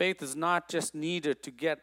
[0.00, 1.80] Faith is not just needed to get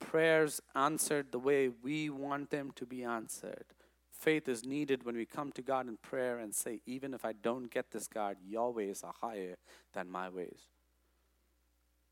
[0.00, 3.66] prayers answered the way we want them to be answered.
[4.10, 7.32] Faith is needed when we come to God in prayer and say, even if I
[7.34, 9.56] don't get this, God, your ways are higher
[9.92, 10.60] than my ways.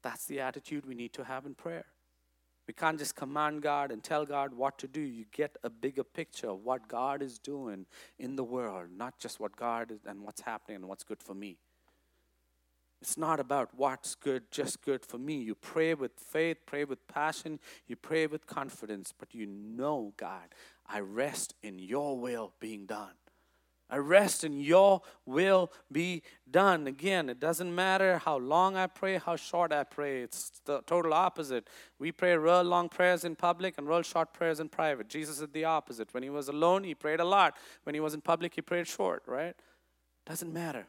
[0.02, 1.86] That's the attitude we need to have in prayer.
[2.68, 5.00] We can't just command God and tell God what to do.
[5.00, 7.86] You get a bigger picture of what God is doing
[8.18, 11.32] in the world, not just what God is and what's happening and what's good for
[11.32, 11.56] me.
[13.00, 15.36] It's not about what's good, just good for me.
[15.38, 20.54] You pray with faith, pray with passion, you pray with confidence, but you know, God,
[20.86, 23.14] I rest in your will being done.
[23.90, 26.86] I rest in your will be done.
[26.86, 30.22] Again, it doesn't matter how long I pray, how short I pray.
[30.22, 31.68] It's the total opposite.
[31.98, 35.08] We pray real long prayers in public and real short prayers in private.
[35.08, 36.14] Jesus did the opposite.
[36.14, 37.56] When he was alone, he prayed a lot.
[37.82, 39.56] When he was in public, he prayed short, right?
[40.24, 40.86] Doesn't matter.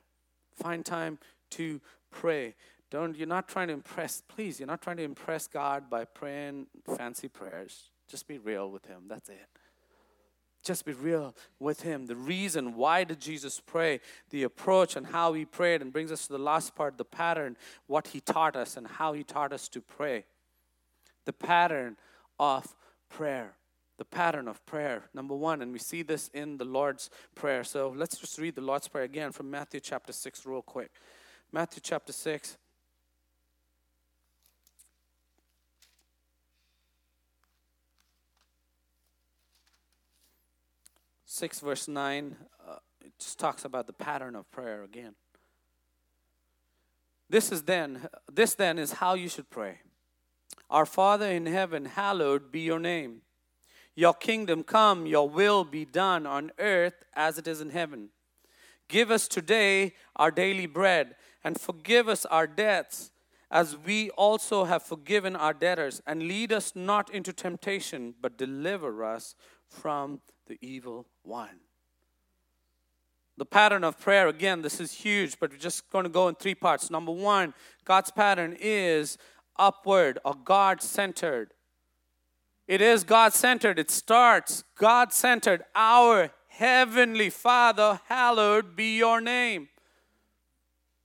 [0.54, 1.17] Find time
[1.52, 2.56] to pray.
[2.91, 6.67] Don't, you're not trying to impress, please, you're not trying to impress God by praying
[6.97, 7.89] fancy prayers.
[8.10, 9.04] Just be real with Him.
[9.08, 9.47] That's it.
[10.63, 12.06] Just be real with Him.
[12.06, 16.28] The reason why did Jesus pray, the approach and how He prayed, and brings us
[16.28, 17.56] to the last part, the pattern,
[17.88, 20.26] what He taught us and how He taught us to pray.
[21.26, 21.95] The pattern
[22.38, 22.76] of
[23.10, 23.54] prayer.
[23.97, 25.06] The pattern of prayer.
[25.13, 27.63] Number one, and we see this in the Lord's Prayer.
[27.63, 30.91] So let's just read the Lord's Prayer again from Matthew chapter 6, real quick.
[31.54, 32.58] Matthew chapter 6.
[41.26, 42.36] 6 verse 9
[42.68, 45.16] uh, it just talks about the pattern of prayer again.
[47.30, 49.80] This is then this then is how you should pray.
[50.70, 53.22] Our father in heaven hallowed be your name.
[53.96, 58.10] Your kingdom come your will be done on earth as it is in heaven.
[58.88, 63.12] Give us today our daily bread and forgive us our debts
[63.49, 69.04] as we also have forgiven our debtors and lead us not into temptation but deliver
[69.04, 69.36] us
[69.67, 71.60] from the evil one.
[73.38, 76.36] The pattern of prayer, again, this is huge, but we're just going to go in
[76.36, 76.91] three parts.
[76.91, 77.54] Number one,
[77.86, 79.17] God's pattern is
[79.58, 81.54] upward or God centered.
[82.67, 83.80] It is God centered.
[83.80, 85.63] It starts God centered.
[85.75, 89.69] Our heavenly Father, hallowed be your name.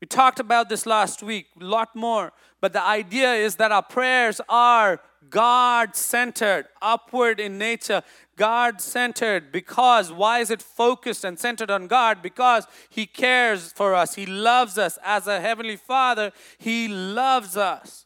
[0.00, 3.82] We talked about this last week, a lot more, but the idea is that our
[3.82, 8.02] prayers are God centered, upward in nature.
[8.36, 12.20] God centered because why is it focused and centered on God?
[12.22, 14.98] Because He cares for us, He loves us.
[15.02, 18.04] As a Heavenly Father, He loves us.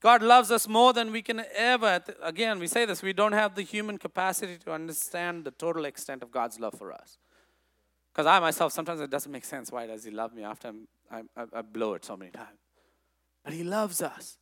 [0.00, 2.02] God loves us more than we can ever.
[2.22, 6.22] Again, we say this we don't have the human capacity to understand the total extent
[6.22, 7.18] of God's love for us.
[8.14, 9.72] Because I myself, sometimes it doesn't make sense.
[9.72, 10.72] Why does He love me after
[11.10, 12.58] i I, I blow it so many times?
[13.42, 14.38] But He loves us.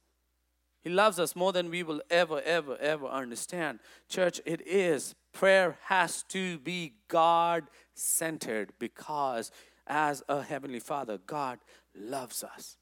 [0.82, 3.78] He loves us more than we will ever, ever, ever understand.
[4.08, 5.14] Church, it is.
[5.32, 9.50] Prayer has to be God centered because,
[9.86, 11.58] as a Heavenly Father, God
[11.94, 12.76] loves us.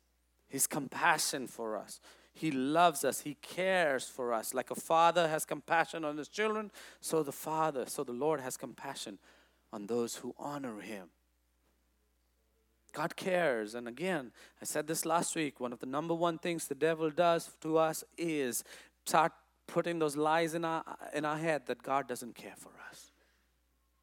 [0.48, 2.00] His compassion for us.
[2.32, 3.20] He loves us.
[3.20, 4.54] He cares for us.
[4.54, 8.56] Like a father has compassion on his children, so the Father, so the Lord has
[8.56, 9.18] compassion
[9.72, 11.10] on those who honor Him.
[12.92, 13.74] God cares.
[13.74, 17.10] And again, I said this last week one of the number one things the devil
[17.10, 18.64] does to us is
[19.06, 19.32] start
[19.66, 23.09] putting those lies in our, in our head that God doesn't care for us.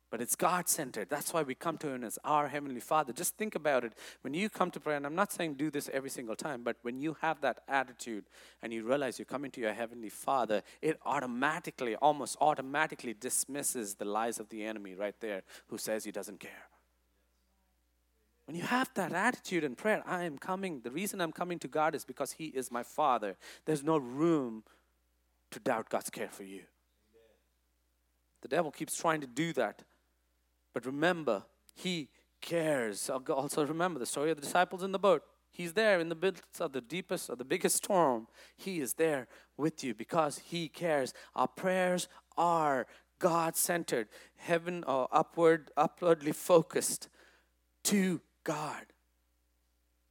[0.10, 1.10] But it's God centered.
[1.10, 3.12] That's why we come to Him as our Heavenly Father.
[3.12, 3.94] Just think about it.
[4.22, 6.78] When you come to prayer, and I'm not saying do this every single time, but
[6.82, 8.24] when you have that attitude
[8.62, 14.06] and you realize you're coming to your Heavenly Father, it automatically, almost automatically dismisses the
[14.06, 16.70] lies of the enemy right there who says He doesn't care.
[18.46, 20.80] When you have that attitude in prayer, I am coming.
[20.82, 23.36] The reason I'm coming to God is because He is my Father.
[23.66, 24.64] There's no room
[25.52, 26.62] to doubt God's care for you.
[28.42, 29.84] The devil keeps trying to do that.
[30.78, 31.42] But remember,
[31.74, 32.10] He
[32.40, 33.10] cares.
[33.10, 35.24] Also, remember the story of the disciples in the boat.
[35.50, 38.28] He's there in the midst of the deepest or the biggest storm.
[38.56, 41.16] He is there with you because He cares.
[41.36, 42.86] Our prayers are
[43.18, 47.10] God centered, heaven or upward, upwardly focused
[47.86, 48.86] to God.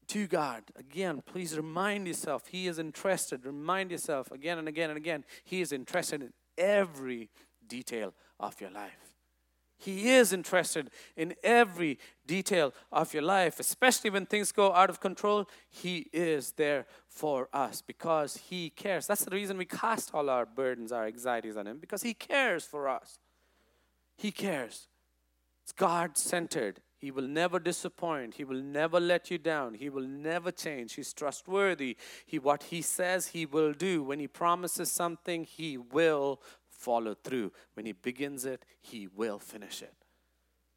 [0.09, 0.64] To God.
[0.74, 3.46] Again, please remind yourself, He is interested.
[3.46, 7.31] Remind yourself again and again and again, He is interested in every
[7.68, 9.05] detail of your life.
[9.78, 15.00] He is interested in every detail of your life, especially when things go out of
[15.00, 15.48] control.
[15.68, 19.06] He is there for us because He cares.
[19.06, 22.64] That's the reason we cast all our burdens, our anxieties on Him, because He cares
[22.64, 23.18] for us.
[24.16, 24.88] He cares.
[25.62, 26.80] It's God centered.
[26.98, 28.34] He will never disappoint.
[28.34, 29.74] He will never let you down.
[29.74, 30.94] He will never change.
[30.94, 31.96] He's trustworthy.
[32.24, 34.02] He what he says he will do.
[34.02, 36.40] When he promises something, he will
[36.87, 37.53] follow through.
[37.75, 39.94] When he begins it, he will finish it.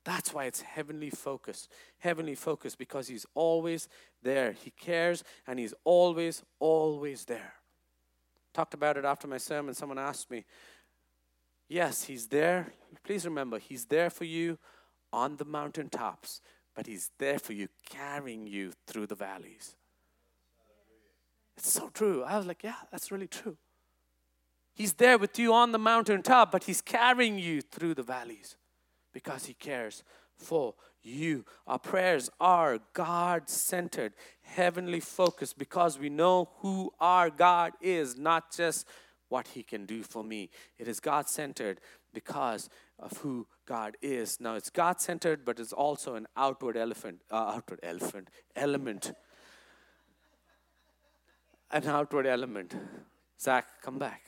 [0.03, 1.67] That's why it's heavenly focus.
[1.99, 3.87] Heavenly focus because he's always
[4.23, 4.51] there.
[4.53, 7.53] He cares and he's always always there.
[8.53, 9.75] Talked about it after my sermon.
[9.75, 10.45] Someone asked me,
[11.67, 12.73] "Yes, he's there.
[13.03, 14.57] Please remember, he's there for you."
[15.11, 16.41] on the mountaintops,
[16.75, 19.75] but He's there for you, carrying you through the valleys.
[21.57, 22.23] It's so true.
[22.23, 23.57] I was like, yeah, that's really true.
[24.79, 28.55] He's there with you on the mountaintop, but He's carrying you through the valleys
[29.11, 30.05] because He cares
[30.37, 30.73] for
[31.03, 31.43] you.
[31.67, 38.55] Our prayers are God centered, heavenly focused because we know who our God is, not
[38.55, 38.87] just
[39.27, 40.49] what He can do for me.
[40.77, 41.81] It is God centered
[42.13, 44.39] because of who God is.
[44.39, 49.11] Now it's God centered, but it's also an outward elephant, uh, outward elephant element
[51.71, 52.75] an outward element.
[53.39, 54.23] Zach, come back,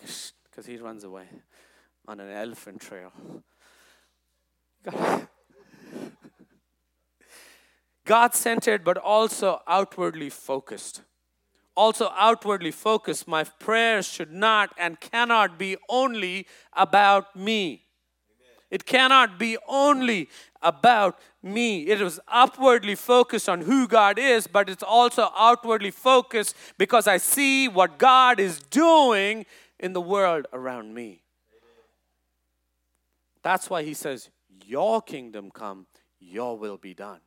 [0.51, 1.27] because he runs away
[2.07, 3.11] on an elephant trail.
[8.05, 11.03] God centered, but also outwardly focused.
[11.75, 13.27] Also, outwardly focused.
[13.27, 17.85] My prayers should not and cannot be only about me.
[18.69, 20.29] It cannot be only
[20.61, 21.87] about me.
[21.87, 27.17] It was upwardly focused on who God is, but it's also outwardly focused because I
[27.17, 29.45] see what God is doing
[29.81, 31.23] in the world around me.
[33.43, 34.29] That's why he says,
[34.65, 35.87] Your kingdom come,
[36.19, 37.19] your will be done.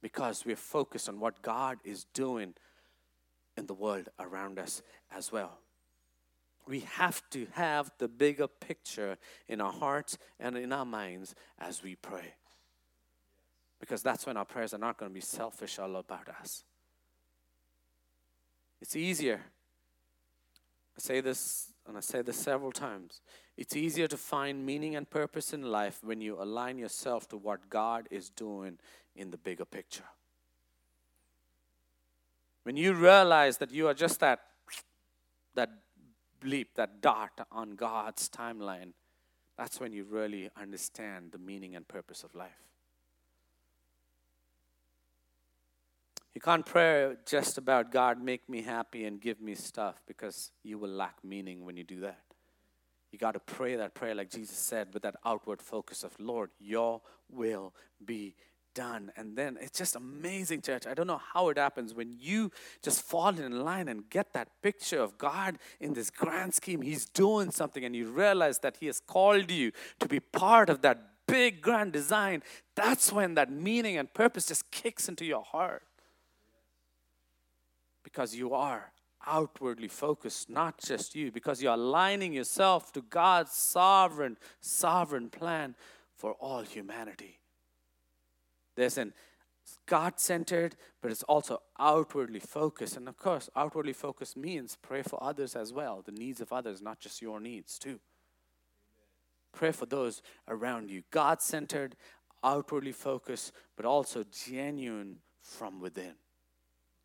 [0.00, 2.54] Because we're focused on what God is doing
[3.56, 5.58] in the world around us as well
[6.66, 11.82] we have to have the bigger picture in our hearts and in our minds as
[11.82, 12.34] we pray.
[13.80, 16.64] Because that's when our prayers are not going to be selfish all about us.
[18.80, 19.40] It's easier.
[20.96, 23.20] I say this, and I say this several times.
[23.56, 27.68] It's easier to find meaning and purpose in life when you align yourself to what
[27.68, 28.78] God is doing
[29.14, 30.04] in the bigger picture.
[32.62, 34.40] When you realize that you are just that,
[35.54, 35.70] that
[36.40, 38.92] bleep, that dot on God's timeline,
[39.58, 42.73] that's when you really understand the meaning and purpose of life.
[46.34, 50.78] You can't pray just about God, make me happy and give me stuff because you
[50.78, 52.20] will lack meaning when you do that.
[53.12, 56.50] You got to pray that prayer, like Jesus said, with that outward focus of, Lord,
[56.58, 57.72] your will
[58.04, 58.34] be
[58.74, 59.12] done.
[59.16, 60.84] And then it's just amazing, church.
[60.88, 62.50] I don't know how it happens when you
[62.82, 66.82] just fall in line and get that picture of God in this grand scheme.
[66.82, 69.70] He's doing something, and you realize that He has called you
[70.00, 72.42] to be part of that big grand design.
[72.74, 75.84] That's when that meaning and purpose just kicks into your heart.
[78.04, 78.92] Because you are
[79.26, 85.74] outwardly focused, not just you, because you're aligning yourself to God's sovereign, sovereign plan
[86.14, 87.40] for all humanity.
[88.76, 89.12] There's an
[89.86, 92.96] God centered, but it's also outwardly focused.
[92.96, 96.82] And of course, outwardly focused means pray for others as well, the needs of others,
[96.82, 98.00] not just your needs, too.
[99.52, 101.02] Pray for those around you.
[101.10, 101.96] God centered,
[102.42, 106.14] outwardly focused, but also genuine from within.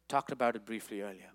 [0.10, 1.32] Talked about it briefly earlier.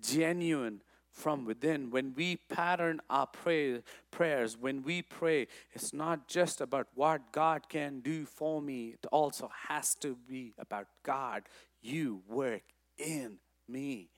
[0.00, 0.80] Genuine
[1.12, 1.90] from within.
[1.90, 7.68] When we pattern our pray, prayers, when we pray, it's not just about what God
[7.68, 11.44] can do for me, it also has to be about God.
[11.82, 12.62] You work
[12.98, 13.38] in
[13.68, 14.10] me.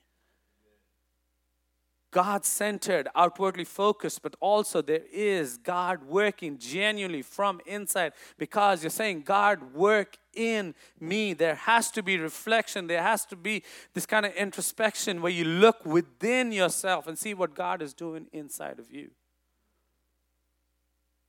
[2.11, 8.89] God centered, outwardly focused, but also there is God working genuinely from inside because you're
[8.89, 11.33] saying, God, work in me.
[11.33, 13.63] There has to be reflection, there has to be
[13.93, 18.27] this kind of introspection where you look within yourself and see what God is doing
[18.31, 19.11] inside of you.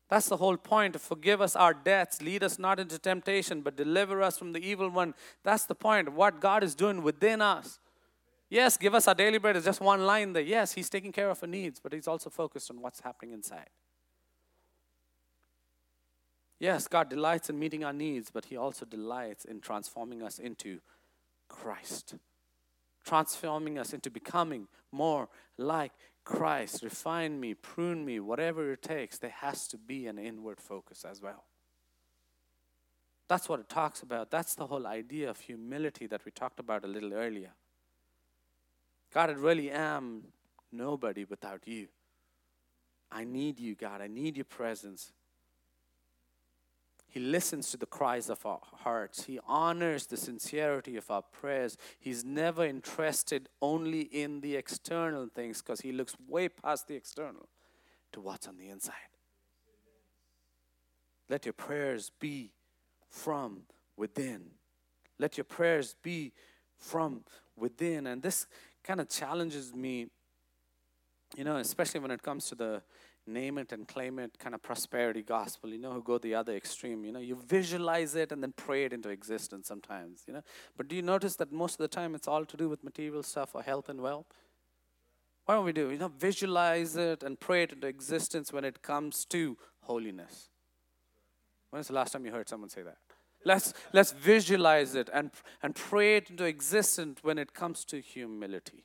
[0.08, 0.94] That's the whole point.
[0.94, 4.58] To forgive us our debts, lead us not into temptation, but deliver us from the
[4.58, 5.14] evil one.
[5.44, 7.78] That's the point of what God is doing within us.
[8.48, 10.42] Yes, give us our daily bread is just one line there.
[10.42, 13.70] Yes, He's taking care of our needs, but He's also focused on what's happening inside.
[16.60, 20.80] Yes, God delights in meeting our needs, but He also delights in transforming us into
[21.48, 22.14] Christ,
[23.04, 25.92] transforming us into becoming more like
[26.22, 26.82] Christ.
[26.82, 29.18] Refine me, prune me, whatever it takes.
[29.18, 31.44] There has to be an inward focus as well.
[33.26, 34.30] That's what it talks about.
[34.30, 37.52] That's the whole idea of humility that we talked about a little earlier.
[39.14, 40.24] God, I really am
[40.70, 41.88] nobody without you.
[43.10, 44.02] I need you, God.
[44.02, 45.12] I need your presence.
[47.10, 49.24] He listens to the cries of our hearts.
[49.24, 51.76] He honors the sincerity of our prayers.
[51.98, 57.48] He's never interested only in the external things because he looks way past the external
[58.12, 58.94] to what's on the inside.
[61.28, 62.52] Let your prayers be
[63.08, 63.62] from
[63.96, 64.42] within.
[65.18, 66.32] Let your prayers be
[66.78, 67.24] from
[67.56, 68.06] within.
[68.06, 68.46] And this
[68.84, 70.06] kind of challenges me,
[71.36, 72.82] you know, especially when it comes to the
[73.30, 76.54] name it and claim it kind of prosperity gospel, you know, who go the other
[76.54, 77.04] extreme.
[77.04, 80.42] You know, you visualize it and then pray it into existence sometimes, you know.
[80.76, 83.22] But do you notice that most of the time it's all to do with material
[83.22, 84.26] stuff or health and wealth?
[85.46, 85.90] Why don't we do?
[85.90, 90.50] You know, visualize it and pray it into existence when it comes to holiness.
[91.70, 92.98] When is the last time you heard someone say that?
[93.44, 95.30] Let's, let's visualize it and,
[95.62, 98.84] and pray it into existence when it comes to humility.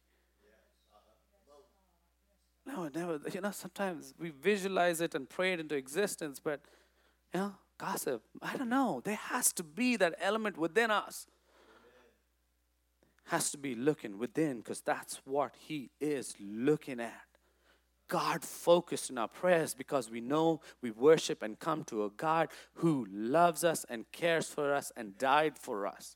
[2.65, 3.19] No, never.
[3.33, 6.61] You know, sometimes we visualize it and pray it into existence, but,
[7.33, 9.01] you know, gossip, I don't know.
[9.03, 11.27] There has to be that element within us.
[13.25, 17.21] has to be looking within because that's what He is looking at.
[18.07, 22.49] God focused in our prayers because we know we worship and come to a God
[22.75, 26.15] who loves us and cares for us and died for us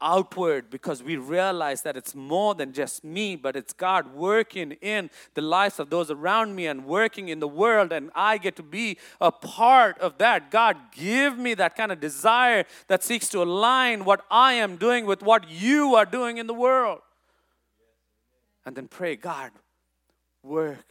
[0.00, 5.10] outward because we realize that it's more than just me, but it's God working in
[5.34, 8.62] the lives of those around me and working in the world, and I get to
[8.62, 10.50] be a part of that.
[10.50, 15.06] God, give me that kind of desire that seeks to align what I am doing
[15.06, 17.00] with what you are doing in the world.
[18.66, 19.50] And then pray, God,
[20.42, 20.84] work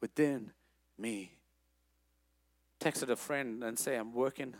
[0.00, 0.52] within
[0.98, 1.32] me.
[2.80, 4.54] Texted a friend and say, I'm working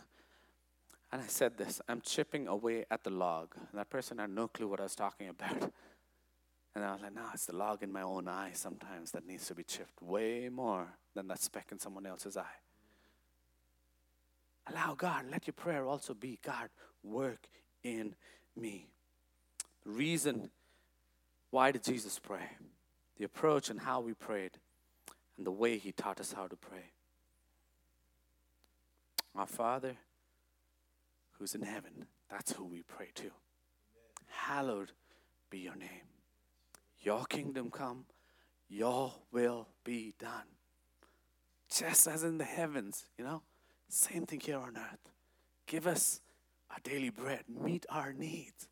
[1.11, 3.55] and I said this I'm chipping away at the log.
[3.55, 5.71] And that person had no clue what I was talking about.
[6.75, 9.47] And I was like, no, it's the log in my own eye sometimes that needs
[9.47, 12.59] to be chipped way more than that speck in someone else's eye.
[14.69, 16.69] Allow God, let your prayer also be God,
[17.01, 17.47] work
[17.83, 18.13] in
[18.55, 18.89] me.
[19.85, 20.51] The reason
[21.49, 22.49] why did Jesus pray?
[23.17, 24.51] The approach and how we prayed,
[25.37, 26.91] and the way he taught us how to pray.
[29.35, 29.95] Our Father,
[31.37, 32.05] who's in heaven.
[32.29, 33.31] That's who we pray to.
[34.27, 34.91] Hallowed
[35.49, 36.07] be your name.
[36.99, 38.05] Your kingdom come,
[38.67, 40.47] your will be done.
[41.73, 43.43] Just as in the heavens, you know,
[43.89, 45.11] same thing here on earth.
[45.65, 46.21] Give us
[46.71, 48.67] our daily bread, meet our needs.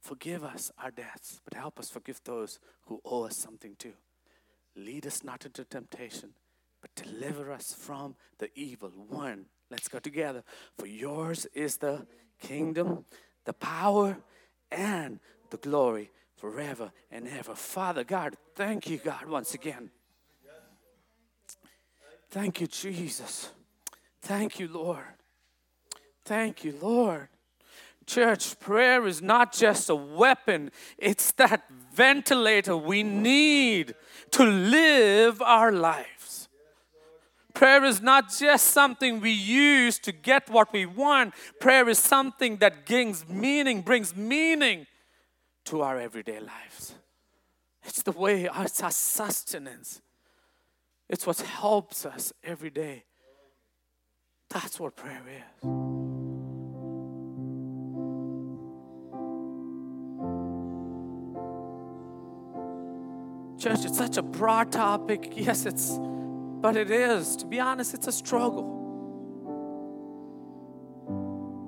[0.00, 3.94] Forgive us our debts, but help us forgive those who owe us something too.
[4.76, 6.30] Lead us not into temptation,
[6.80, 9.46] but deliver us from the evil one.
[9.70, 10.42] Let's go together.
[10.78, 12.06] For yours is the
[12.40, 13.04] kingdom,
[13.44, 14.18] the power,
[14.70, 17.54] and the glory forever and ever.
[17.54, 19.90] Father God, thank you, God, once again.
[22.30, 23.50] Thank you, Jesus.
[24.20, 25.04] Thank you, Lord.
[26.24, 27.28] Thank you, Lord.
[28.04, 33.94] Church, prayer is not just a weapon, it's that ventilator we need
[34.30, 36.17] to live our life.
[37.58, 41.34] Prayer is not just something we use to get what we want.
[41.58, 44.86] Prayer is something that brings meaning, brings meaning
[45.64, 46.94] to our everyday lives.
[47.82, 50.00] It's the way, it's our sustenance.
[51.08, 53.02] It's what helps us every day.
[54.50, 55.64] That's what prayer is.
[63.60, 65.32] Church, it's such a broad topic.
[65.34, 65.98] Yes, it's
[66.60, 68.74] but it is, to be honest, it's a struggle.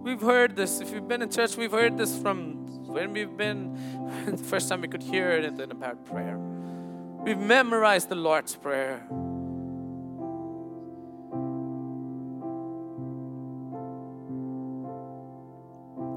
[0.03, 0.81] We've heard this.
[0.81, 4.81] If you've been in church, we've heard this from when we've been, the first time
[4.81, 6.37] we could hear it, then about prayer.
[6.39, 9.07] We've memorized the Lord's Prayer.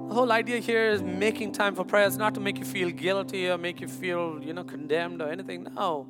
[0.08, 2.06] The whole idea here is making time for prayer.
[2.06, 5.30] It's not to make you feel guilty or make you feel, you know, condemned or
[5.30, 5.68] anything.
[5.76, 6.08] No.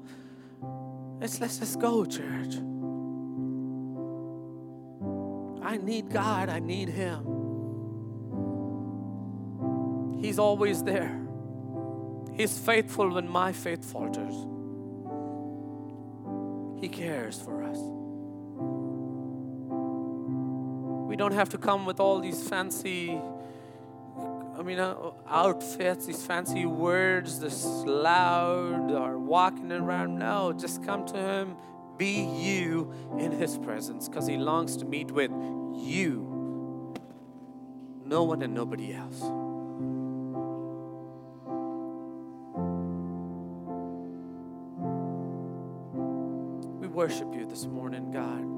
[1.23, 2.55] Let's let's just go, church.
[5.63, 7.21] I need God, I need Him.
[10.19, 11.17] He's always there.
[12.33, 14.35] He's faithful when my faith falters.
[16.81, 17.77] He cares for us.
[21.07, 23.17] We don't have to come with all these fancy
[24.63, 30.19] mean, uh, outfits, these fancy words, this loud or walking around.
[30.19, 31.55] No, just come to Him,
[31.97, 35.31] be you in His presence because He longs to meet with
[35.75, 36.93] you,
[38.05, 39.21] no one and nobody else.
[46.79, 48.52] We worship you this morning, God.